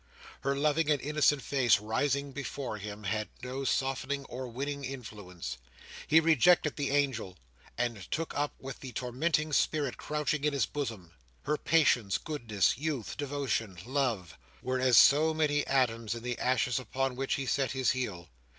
Her 0.39 0.55
loving 0.55 0.89
and 0.89 0.99
innocent 0.99 1.43
face 1.43 1.79
rising 1.79 2.31
before 2.31 2.79
him, 2.79 3.03
had 3.03 3.29
no 3.43 3.63
softening 3.63 4.25
or 4.25 4.47
winning 4.47 4.83
influence. 4.83 5.59
He 6.07 6.19
rejected 6.19 6.75
the 6.75 6.89
angel, 6.89 7.37
and 7.77 8.09
took 8.09 8.35
up 8.35 8.55
with 8.57 8.79
the 8.79 8.93
tormenting 8.93 9.53
spirit 9.53 9.97
crouching 9.97 10.43
in 10.43 10.53
his 10.53 10.65
bosom. 10.65 11.11
Her 11.43 11.55
patience, 11.55 12.17
goodness, 12.17 12.79
youth, 12.79 13.15
devotion, 13.15 13.77
love, 13.85 14.39
were 14.63 14.79
as 14.79 14.97
so 14.97 15.35
many 15.35 15.67
atoms 15.67 16.15
in 16.15 16.23
the 16.23 16.39
ashes 16.39 16.79
upon 16.79 17.15
which 17.15 17.35
he 17.35 17.45
set 17.45 17.73
his 17.73 17.91
heel. 17.91 18.27